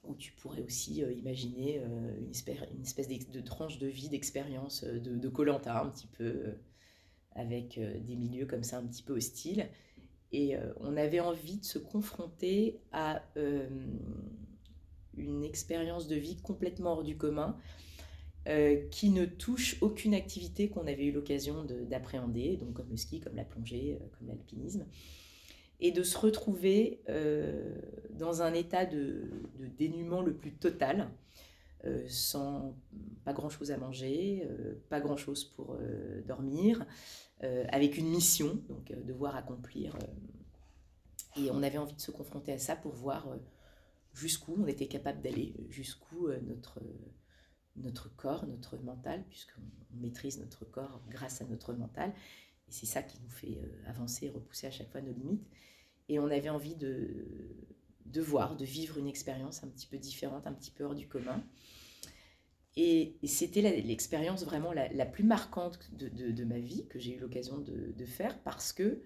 [0.03, 1.77] où tu pourrais aussi imaginer
[2.19, 6.53] une espèce, une espèce de, tranche de vie, d'expérience de Colanta, un petit peu,
[7.31, 9.67] avec des milieux comme ça un petit peu hostiles.
[10.31, 13.23] Et on avait envie de se confronter à
[15.17, 17.57] une expérience de vie complètement hors du commun,
[18.47, 23.19] euh, qui ne touche aucune activité qu'on avait eu l'occasion d'appréhender, donc comme le ski,
[23.19, 24.85] comme la plongée, euh, comme l'alpinisme,
[25.79, 27.75] et de se retrouver euh,
[28.11, 31.09] dans un état de, de, dénuement le plus total,
[32.07, 32.75] sans
[33.25, 34.47] pas grand-chose à manger,
[34.89, 35.77] pas grand-chose pour
[36.27, 36.83] dormir,
[37.41, 39.95] avec une mission, donc devoir accomplir.
[41.37, 43.27] et on avait envie de se confronter à ça pour voir
[44.15, 46.81] jusqu'où on était capable d'aller, jusqu'où notre
[47.75, 49.61] notre corps, notre mental, puisqu'on
[49.99, 52.13] maîtrise notre corps grâce à notre mental.
[52.67, 55.45] Et c'est ça qui nous fait euh, avancer et repousser à chaque fois nos limites.
[56.09, 57.27] Et on avait envie de,
[58.05, 61.07] de voir, de vivre une expérience un petit peu différente, un petit peu hors du
[61.07, 61.43] commun.
[62.77, 67.57] Et, c'était l'expérience vraiment la, plus marquante de, de, ma vie que j'ai eu l'occasion
[67.57, 69.01] de, de, faire parce que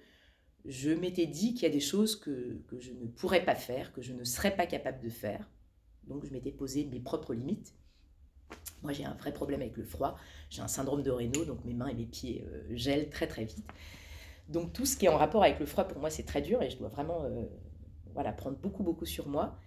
[0.66, 3.94] je m'étais dit qu'il y a des choses que, que je ne pourrais pas faire,
[3.94, 5.48] que je ne serais pas capable de faire.
[6.08, 7.76] Donc je m'étais posé mes propres limites.
[8.82, 10.18] Moi, j'ai un vrai problème avec le froid.
[10.50, 13.44] J'ai un syndrome de Raynaud, donc mes mains et mes pieds euh, gèlent très très
[13.44, 13.66] vite.
[14.48, 16.62] Donc tout ce qui est en rapport avec le froid, pour moi, c'est très dur
[16.62, 17.46] et je dois vraiment euh,
[18.14, 19.60] voilà, prendre beaucoup beaucoup sur moi.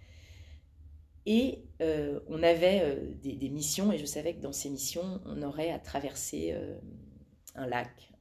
[1.25, 5.71] Et euh, on avait des, missions et je savais que dans ces missions, on aurait
[5.71, 6.53] à traverser
[7.55, 8.11] un lac,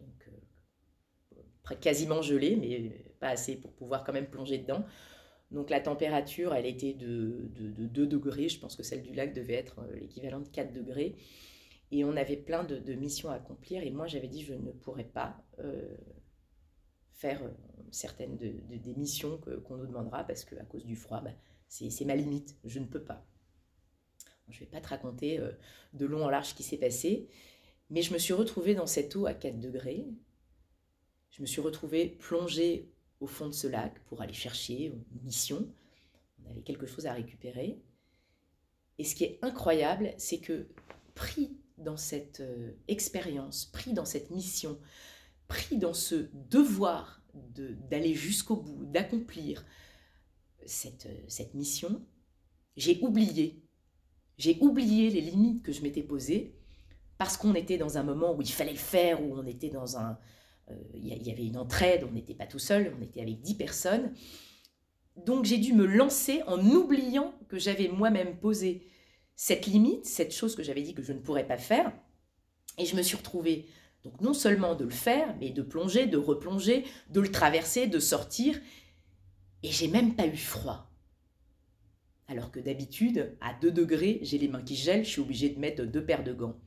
[0.00, 0.28] donc
[1.80, 4.84] quasiment gelé, mais pas assez pour pouvoir quand même plonger dedans.
[5.50, 8.48] Donc la température, elle était de, 2 degrés.
[8.48, 11.16] Je pense que celle du lac devait être euh, l'équivalent de 4 degrés.
[11.92, 13.82] Et on avait plein de, missions à accomplir.
[13.84, 15.96] Et moi, j'avais dit, je ne pourrais pas euh,
[17.12, 17.50] faire euh,
[17.92, 21.30] certaines des missions qu'on nous demandera parce qu'à cause du froid, bah,
[21.68, 22.56] c'est ma limite.
[22.64, 23.24] Je ne peux pas.
[24.48, 25.40] Je ne vais pas te raconter
[25.92, 27.28] de long en large ce qui s'est passé.
[27.90, 30.06] Mais je me suis retrouvée dans cette eau à 4 degrés.
[31.30, 35.68] Je me suis retrouvée plongée au fond de ce lac pour aller chercher une mission.
[36.44, 37.80] On avait quelque chose à récupérer.
[38.98, 40.68] Et ce qui est incroyable, c'est que
[41.14, 44.78] pris dans cette euh, expérience, pris dans cette mission,
[45.48, 49.66] pris dans ce devoir d'aller jusqu'au bout, d'accomplir
[50.64, 52.06] cette, euh, cette mission,
[52.76, 53.62] j'ai oublié.
[54.38, 56.54] J'ai oublié les limites que je m'étais posées
[57.18, 59.96] parce qu'on était dans un moment où il fallait le faire, où on était dans
[59.96, 60.18] un,
[60.94, 64.12] il y, avait une entraide, on n'était pas tout seul, on était avec dix personnes.
[65.16, 68.86] Donc j'ai dû me lancer en oubliant que j'avais moi-même posé
[69.36, 71.92] cette limite, cette chose que j'avais dit que je ne pourrais pas faire.
[72.78, 73.66] Et je me suis retrouvée,
[74.04, 77.98] donc non seulement de le faire, mais de plonger, de replonger, de le traverser, de
[77.98, 78.60] sortir.
[79.62, 80.90] Et j'ai même pas eu froid.
[82.28, 85.60] Alors que d'habitude, à 2 degrés, j'ai les mains qui gèlent, je suis obligée de
[85.60, 86.58] mettre deux paires de gants.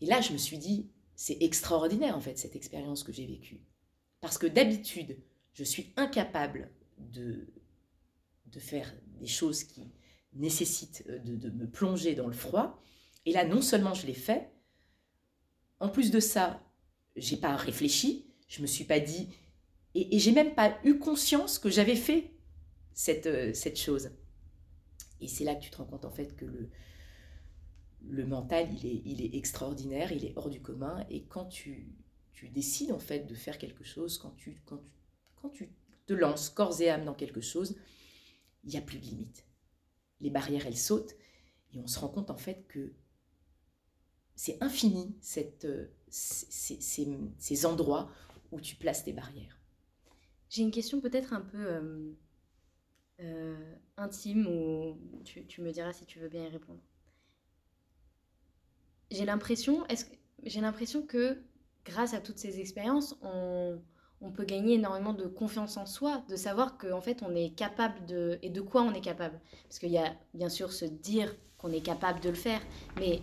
[0.00, 3.60] Et là, je me suis dit, c'est extraordinaire en fait cette expérience que j'ai vécue.
[4.20, 5.18] Parce que d'habitude,
[5.52, 7.52] je suis incapable de,
[8.46, 9.92] de faire des choses qui
[10.32, 12.82] nécessitent euh, de, me plonger dans le froid.
[13.26, 14.50] Et là, non seulement je l'ai fait,
[15.80, 16.62] en plus de ça,
[17.16, 19.28] j'ai pas réfléchi, je me suis pas dit,
[19.94, 22.32] et, et j'ai même pas eu conscience que j'avais fait
[22.92, 24.10] cette, euh, cette chose.
[25.20, 26.70] Et c'est là que tu te rends compte en fait que le,
[28.08, 31.04] le mental, il est, il est extraordinaire, il est hors du commun.
[31.10, 31.92] Et quand tu,
[32.32, 34.90] tu décides en fait de faire quelque chose, quand tu, quand tu,
[35.36, 35.70] quand tu
[36.06, 37.76] te lances corps et âme dans quelque chose,
[38.64, 39.46] il n'y a plus de limite.
[40.20, 41.16] Les barrières, elles sautent.
[41.72, 42.92] Et on se rend compte en fait que
[44.36, 45.56] c'est infini, ces,
[46.08, 46.80] ces,
[47.38, 48.10] ces, endroits
[48.52, 49.58] où tu places tes barrières.
[50.48, 52.12] J'ai une question peut-être un peu euh,
[53.20, 56.80] euh, intime, ou tu, tu me diras si tu veux bien y répondre
[59.10, 60.06] j'ai l'impression, est-ce
[60.44, 61.42] j'ai l'impression que
[61.84, 63.80] grâce à toutes ces expériences, on,
[64.34, 68.38] peut gagner énormément de confiance en soi, de savoir qu'en fait on est capable de
[68.40, 69.38] et de quoi on est capable.
[69.64, 72.60] Parce qu'il y a bien sûr se dire qu'on est capable de le faire,
[72.96, 73.20] mais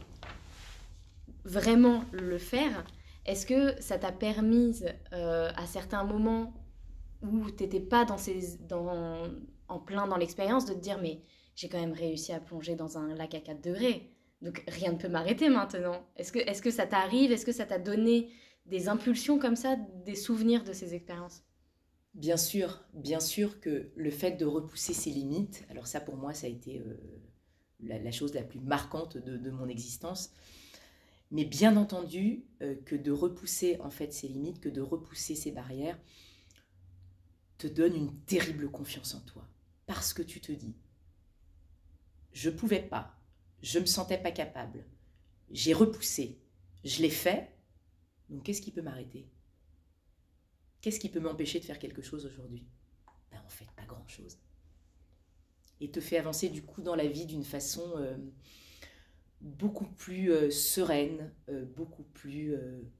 [1.43, 2.85] vraiment le faire.
[3.25, 6.53] Est-ce que ça t'a permis euh, à certains moments
[7.23, 11.21] où tu n'étais pas dans ces, en plein dans l'expérience de te dire mais
[11.55, 14.15] j'ai quand même réussi à plonger dans un lac à 4 degrés?
[14.41, 16.05] Donc rien ne peut m'arrêter maintenant.
[16.15, 17.31] Est-ce que, ça t'arrive?
[17.31, 18.31] Est-ce que ça t'a donné
[18.65, 19.75] des impulsions comme ça,
[20.05, 21.43] des souvenirs de ces expériences?
[22.13, 26.33] Bien sûr, bien sûr que le fait de repousser ses limites, alors ça pour moi
[26.33, 26.99] ça a été euh,
[27.79, 30.33] la, chose la plus marquante de, mon existence,
[31.29, 35.51] mais bien entendu euh, que de repousser en fait ses limites, que de repousser ses
[35.51, 35.97] barrières,
[37.57, 39.47] te donne une terrible confiance en toi.
[39.85, 40.75] Parce que tu te dis,
[42.33, 43.20] je pouvais pas,
[43.61, 44.85] je me sentais pas capable.
[45.51, 46.39] J'ai repoussé.
[46.83, 47.49] Je l'ai fait.
[48.29, 49.29] Donc qu'est-ce qui peut m'arrêter?
[50.81, 52.67] Qu'est-ce qui peut m'empêcher de faire quelque chose aujourd'hui?
[53.31, 54.37] Ben, En fait, pas grand-chose.
[55.79, 57.81] et te fait avancer du coup dans la vie d'une façon
[59.41, 61.33] beaucoup plus sereine,
[61.75, 62.55] beaucoup plus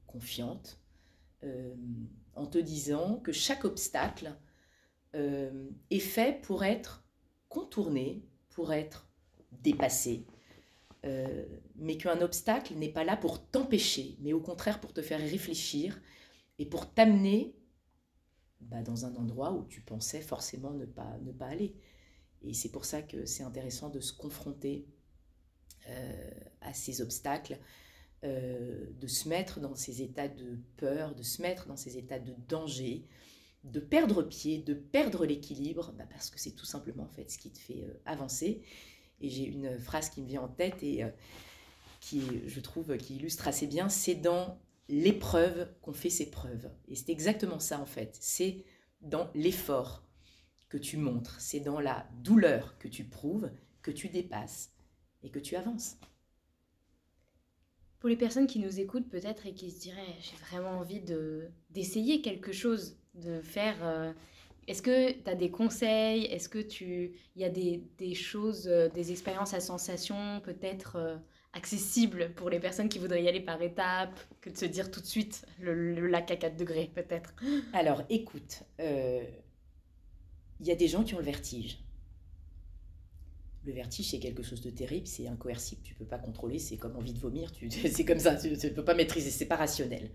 [0.06, 0.80] confiante,
[2.34, 4.36] en te disant que chaque obstacle
[5.14, 7.04] est fait pour être
[7.48, 9.08] contourné, pour être
[9.52, 10.26] dépassé,
[11.04, 15.18] euh, mais qu'un obstacle n'est pas là pour t'empêcher, mais au contraire pour te faire
[15.18, 16.00] réfléchir
[16.58, 17.56] et pour t'amener
[18.60, 21.74] bah, dans un endroit où tu pensais forcément ne pas, ne pas aller.
[22.42, 24.86] Et c'est pour ça que c'est intéressant de se confronter
[25.88, 27.58] euh, à ces obstacles,
[28.22, 32.20] euh, de se mettre dans ces états de peur, de se mettre dans ces états
[32.20, 33.08] de danger,
[33.64, 37.38] de perdre pied, de perdre l'équilibre, bah, parce que c'est tout simplement en fait ce
[37.38, 38.62] qui te fait avancer.
[39.22, 41.10] Et j'ai une phrase qui me vient en tête et euh,
[42.00, 44.58] qui, je trouve, qui illustre assez bien, c'est dans
[44.88, 46.70] l'épreuve qu'on fait ses preuves.
[46.88, 48.16] Et c'est exactement ça en fait.
[48.20, 48.64] C'est
[49.00, 50.04] dans l'effort
[50.68, 53.50] que tu montres, c'est dans la douleur que tu prouves,
[53.82, 54.72] que tu dépasses
[55.22, 55.96] et que tu avances.
[58.00, 61.48] Pour les personnes qui nous écoutent peut-être et qui se diraient j'ai vraiment envie de
[61.70, 64.12] d'essayer quelque chose, de faire euh,
[64.68, 66.24] est-ce que tu as des conseils?
[66.26, 71.16] Est-ce que tu y a des, des choses, euh, des expériences à sensation peut-être euh,
[71.52, 75.00] accessibles pour les personnes qui voudraient y aller par étapes que de se dire tout
[75.00, 77.34] de suite le, lac à 4 degrés peut-être?
[77.72, 79.24] Alors écoute, euh,
[80.60, 81.78] il y a des gens qui ont le vertige.
[83.64, 86.96] Le vertige, c'est quelque chose de terrible, c'est incoercible, tu peux pas contrôler, c'est comme
[86.96, 90.10] envie de vomir, c'est comme ça, tu ne peux pas maîtriser, c'est pas rationnel.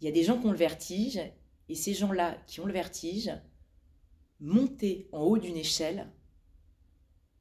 [0.00, 1.20] Il y a des gens qui ont le vertige
[1.68, 3.30] et ces gens-là qui ont le vertige,
[4.40, 6.10] monter en haut d'une échelle,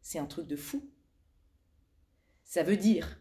[0.01, 0.89] c'est un truc de fou.
[2.43, 3.19] Ça veut dire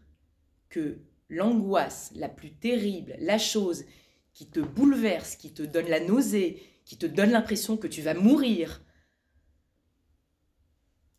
[0.69, 3.85] que l'angoisse la plus terrible, la chose
[4.33, 8.13] qui te bouleverse, qui te donne la nausée, qui te donne l'impression que tu vas
[8.13, 8.83] mourir,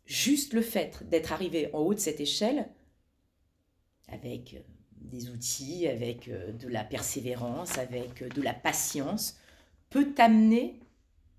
[0.05, 2.69] juste le fait d'être arrivé en haut de cette échelle,
[4.07, 4.59] avec euh,
[4.97, 9.39] des outils, avec euh, de la persévérance, avec euh, de la patience,
[9.93, 10.79] peut t'amener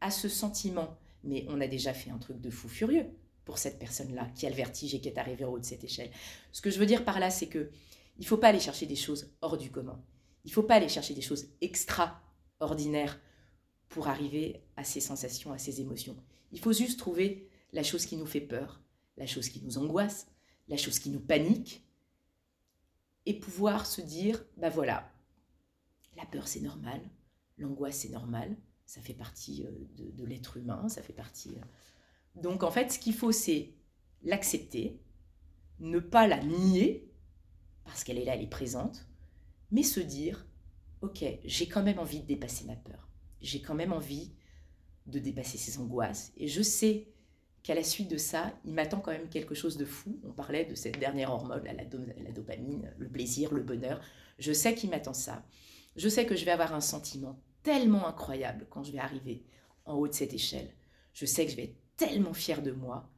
[0.01, 0.97] à ce sentiment.
[1.25, 3.07] Mais on a déjà fait un truc de fou furieux
[3.45, 5.83] pour cette personne-là qui a le vertige et qui est arrivée en haut de cette
[5.83, 6.12] échelle.
[6.53, 7.71] Ce que je veux dire par là, c'est que
[8.17, 10.01] il faut pas aller chercher des choses hors du commun.
[10.45, 13.19] Il faut pas aller chercher des choses extraordinaires
[13.88, 16.17] pour arriver à ces sensations, à ces émotions.
[16.53, 18.81] Il faut juste trouver la chose qui nous fait peur,
[19.17, 20.29] la chose qui nous angoisse,
[20.69, 21.85] la chose qui nous panique,
[23.27, 25.11] et pouvoir se dire, bah voilà,
[26.17, 27.01] la peur c'est normal,
[27.59, 31.57] L'angoisse, c'est normal, ça fait partie euh, de, l'être humain, ça fait partie...
[31.57, 32.40] Euh.
[32.40, 33.75] Donc en fait, ce qu'il faut, c'est
[34.23, 35.01] l'accepter,
[35.79, 37.11] ne pas la nier,
[37.85, 39.07] parce qu'elle est là, elle est présente,
[39.71, 40.47] mais se dire,
[41.01, 43.09] ok, j'ai quand même envie de dépasser ma peur,
[43.40, 44.33] j'ai quand même envie
[45.07, 47.09] de dépasser ces angoisses, et je sais
[47.64, 50.21] qu'à la suite de ça, il m'attend quand même quelque chose de fou.
[50.23, 54.03] On parlait de cette dernière hormone, la, la dopamine, le plaisir, le bonheur.
[54.38, 55.47] Je sais qu'il m'attend ça.
[55.97, 59.45] Je sais que je vais avoir un sentiment tellement incroyable quand je vais arriver
[59.85, 60.75] en haut de cette échelle.
[61.13, 63.11] Je sais que je vais être tellement fière de moi.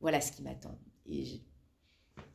[0.00, 0.78] Voilà ce qui m'attend.
[1.06, 1.42] Et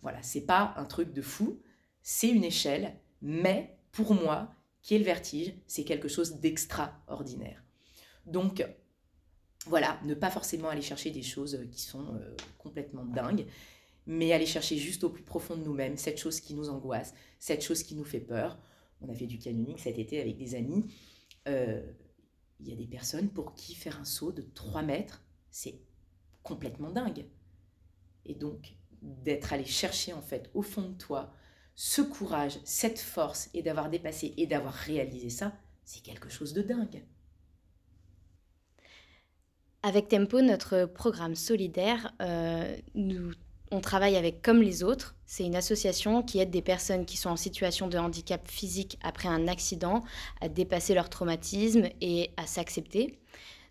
[0.01, 1.61] voilà, c'est pas un truc de fou,
[2.01, 7.63] c'est une échelle, mais pour moi, qui est le vertige, c'est quelque chose d'extraordinaire.
[8.25, 8.65] Donc,
[9.65, 13.47] voilà, ne pas forcément aller chercher des choses qui sont euh, complètement dingues,
[14.05, 17.63] mais aller chercher juste au plus profond de nous-mêmes cette chose qui nous angoisse, cette
[17.63, 18.57] chose qui nous fait peur,
[19.01, 20.85] on a fait du canyoning cet été avec des amis.
[21.47, 21.81] Euh,
[22.59, 25.79] il y a des personnes pour qui faire un saut de 3 mètres, c'est
[26.43, 27.25] complètement dingue.
[28.25, 31.33] Et donc, d'être allé chercher en fait au fond de toi
[31.75, 35.53] ce courage, cette force et d'avoir dépassé et d'avoir réalisé ça,
[35.85, 37.03] c'est quelque chose de dingue.
[39.83, 43.31] Avec Tempo, notre programme solidaire, euh, nous
[43.71, 45.15] on travaille avec Comme les autres.
[45.25, 49.27] C'est une association qui aide des personnes qui sont en situation de handicap physique après
[49.27, 50.03] un accident
[50.41, 53.19] à dépasser leur traumatisme et à s'accepter.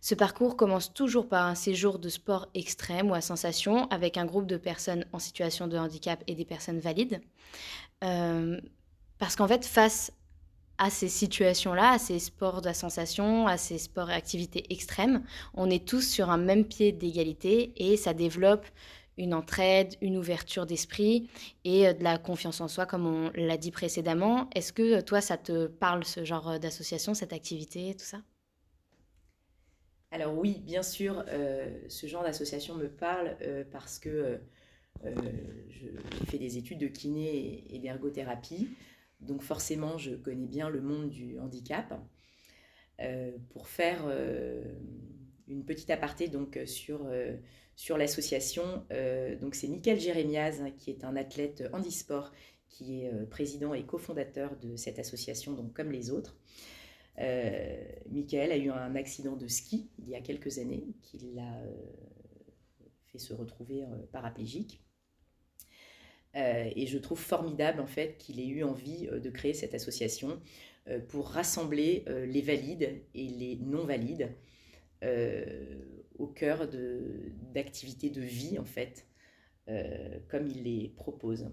[0.01, 4.27] Ce parcours commence toujours par un séjour de sport extrême ou à sensation avec un
[4.27, 7.21] groupe de personnes en situation de handicap et des personnes valides.
[8.05, 8.61] Euh,
[9.19, 10.13] parce qu'en fait, face
[10.79, 15.23] à ces situations-là, à ces sports de sensation, à ces sports et activités extrêmes,
[15.55, 18.67] on est tous sur un même pied d'égalité et ça développe
[19.19, 21.29] une entraide, une ouverture d'esprit
[21.65, 24.49] et euh, de la confiance en soi, comme on l'a dit précédemment.
[24.55, 28.23] Est-ce que euh, toi, ça te parle, ce genre euh, d'association, cette activité, tout ça?
[30.11, 31.25] Alors oui, bien sûr,
[31.89, 33.37] ce genre d'association me parle
[33.73, 34.41] parce que
[35.05, 35.89] je
[36.27, 38.71] fais des études de kiné et, d'ergothérapie.
[39.21, 41.93] Donc forcément, je connais bien le monde du handicap.
[43.51, 44.05] pour faire
[45.49, 47.11] une petite aparté donc sur
[47.77, 48.87] sur l'association.
[49.41, 52.33] donc c'est Michael Jérémiaz, hein, qui est un athlète handisport,
[52.69, 56.37] qui est président et cofondateur de cette association, donc comme les autres.
[57.19, 57.83] Euh,
[58.33, 61.63] a eu un accident de ski il y a quelques années qui l'a
[63.07, 64.83] fait se retrouver paraplégique.
[66.35, 70.41] et je trouve formidable en fait qu'il ait eu envie de créer cette association
[71.09, 74.29] pour rassembler les valides et les non-valides
[76.19, 76.69] au cœur
[77.55, 79.07] d'activités de, vie, en fait,
[79.69, 81.51] euh, comme il les propose.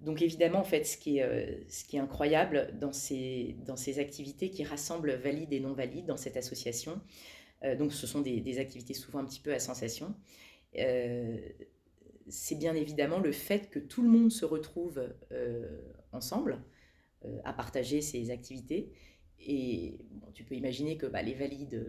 [0.00, 3.76] Donc évidemment, en fait, ce qui est, euh, ce qui est incroyable dans ces, dans
[3.76, 7.00] ces activités qui rassemblent valides et non-valides dans cette association,
[7.64, 10.14] euh, donc ce sont des, des, activités souvent un petit peu à sensation,
[12.28, 15.02] c'est bien évidemment le fait que tout le monde se retrouve
[16.12, 16.62] ensemble
[17.42, 18.92] à partager ces activités.
[19.40, 19.98] Et
[20.34, 21.86] tu peux imaginer que bah, les valides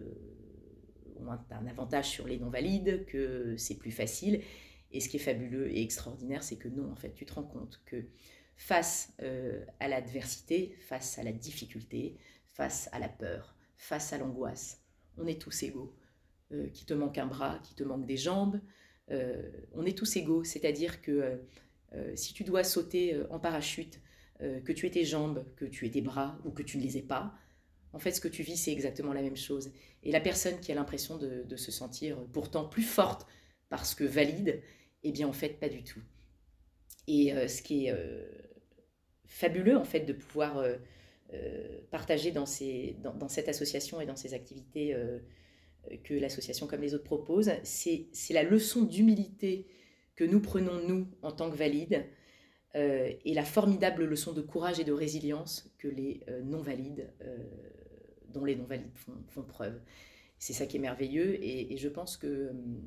[1.28, 4.42] un avantage sur les non-valides, que c'est plus facile.
[4.92, 7.44] Et ce qui est fabuleux et extraordinaire, c'est que non, en fait, tu te rends
[7.44, 8.04] compte que
[8.56, 12.16] face euh, à l'adversité, face à la difficulté,
[12.46, 14.82] face à la peur, face à l'angoisse,
[15.16, 15.94] on est tous égaux.
[16.52, 18.60] Euh, qui te manque un bras, qui te manque des jambes,
[19.12, 20.42] euh, on est tous égaux.
[20.44, 21.40] C'est-à-dire que
[22.14, 24.00] si tu dois sauter en parachute,
[24.38, 26.96] que tu aies tes jambes, que tu aies tes bras ou que tu ne les
[26.96, 27.34] aies pas,
[27.92, 29.72] en fait, ce que tu vis, c'est exactement la même chose.
[30.02, 33.26] Et la personne qui a l'impression de, se sentir pourtant plus forte
[33.68, 34.62] parce que valide,
[35.02, 36.00] eh bien, en fait, pas du tout.
[37.08, 38.24] Et euh, ce qui est euh,
[39.26, 40.76] fabuleux, en fait, de pouvoir euh,
[41.90, 42.44] partager dans,
[43.02, 44.96] dans, cette association et dans ces activités
[46.04, 49.66] que l'association comme les autres propose, c'est la leçon d'humilité
[50.16, 52.04] que nous prenons, nous, en tant que valides,
[52.74, 57.12] et la formidable leçon de courage et de résilience que les non-valides
[58.32, 58.90] dont les non-valides
[59.28, 59.80] font, preuve.
[60.38, 62.82] C'est ça qui est merveilleux et, je pense que hum,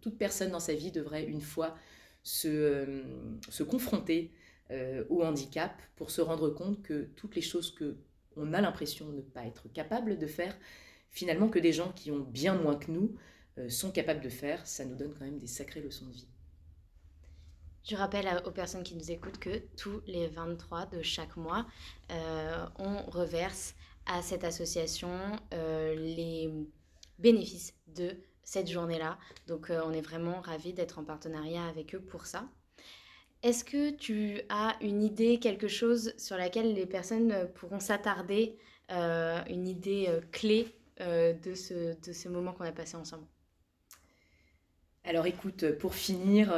[0.00, 1.76] toute personne dans sa vie devrait une fois
[2.22, 4.30] se, hum, se confronter
[4.70, 7.96] euh, au handicap pour se rendre compte que toutes les choses que
[8.36, 10.56] on a l'impression de ne pas être capable de faire,
[11.10, 13.14] finalement que des gens qui ont bien moins que nous
[13.58, 16.28] euh, sont capables de faire, ça nous donne quand même des sacrées leçons de vie.
[17.84, 21.66] Je rappelle aux personnes qui nous écoutent que tous les 23 de chaque mois,
[22.10, 23.74] euh, on reverse
[24.06, 25.10] à cette association
[25.52, 26.50] euh, les
[27.18, 29.18] bénéfices de cette journée-là.
[29.46, 32.48] Donc euh, on est vraiment ravis d'être en partenariat avec eux pour ça.
[33.42, 38.56] Est-ce que tu as une idée, quelque chose sur laquelle les personnes pourront s'attarder,
[38.90, 40.68] euh, une idée clé
[41.00, 43.26] de, ce, de ce moment qu'on a passé ensemble?
[45.02, 46.54] Alors écoute, pour finir,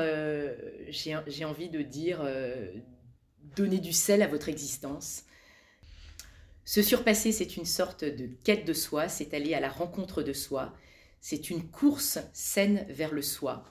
[0.89, 2.21] j'ai envie de dire,
[3.57, 5.25] donnez du sel à votre existence.
[6.65, 10.33] Se surpasser, c'est une sorte de quête de soi, c'est aller à la rencontre de
[10.33, 10.73] soi,
[11.21, 13.65] c'est une course saine vers le soi.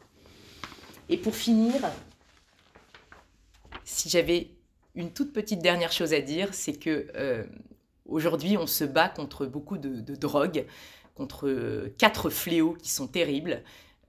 [1.09, 1.73] Et pour finir,
[3.83, 4.51] si j'avais
[4.95, 7.43] une toute petite dernière chose à dire, c'est que euh,
[8.05, 10.65] aujourd'hui on se bat contre beaucoup de, drogues,
[11.15, 13.63] contre quatre fléaux qui sont terribles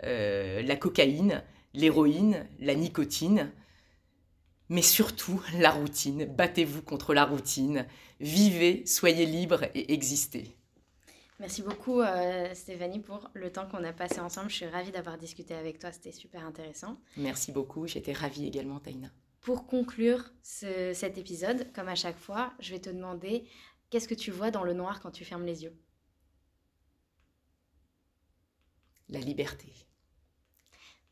[0.04, 3.50] euh, la cocaïne, l'héroïne, la nicotine
[4.68, 6.24] mais surtout la routine.
[6.24, 7.86] Battez-vous contre la routine.
[8.20, 10.56] Vivez, soyez libre et existez.
[11.40, 14.50] Merci beaucoup euh, Stéphanie pour le temps qu'on a passé ensemble.
[14.50, 17.00] Je suis ravie d'avoir discuté avec toi, c'était super intéressant.
[17.16, 19.08] Merci beaucoup, j'étais ravie également Taïna.
[19.40, 23.44] Pour conclure cet épisode, comme à chaque fois, je vais te demander
[23.90, 25.76] qu'est-ce que tu vois dans le noir quand tu fermes les yeux?
[29.10, 29.68] La liberté.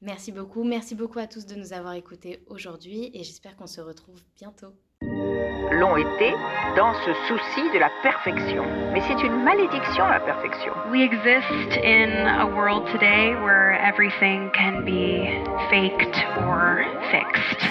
[0.02, 0.64] Merci beaucoup.
[0.64, 4.74] Merci beaucoup à tous de nous avoir écoutés aujourd'hui et j'espère qu'on se retrouve bientôt.
[5.00, 6.32] L'ont été
[6.76, 8.64] dans ce souci de la perfection.
[8.92, 10.72] Mais c'est une malédiction la perfection.
[10.90, 15.28] We exist in a world today where everything can be
[15.70, 16.16] faked
[16.48, 17.62] or fixed.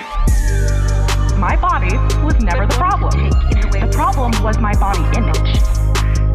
[1.38, 3.30] My body was never the problem.
[3.72, 5.60] The problem was my body image.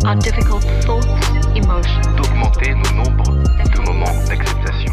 [0.05, 4.92] Our difficult thoughts, emotions d'augmenter nos nombres de moments d'acceptation.